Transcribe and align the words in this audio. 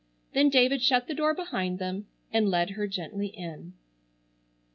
Then 0.33 0.49
David 0.49 0.81
shut 0.81 1.05
the 1.07 1.13
door 1.13 1.35
behind 1.35 1.77
them 1.77 2.07
and 2.33 2.49
led 2.49 2.71
her 2.71 2.87
gently 2.87 3.27
in. 3.27 3.73